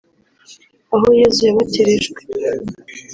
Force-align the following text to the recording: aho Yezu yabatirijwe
aho 0.93 1.07
Yezu 1.19 1.41
yabatirijwe 1.47 2.21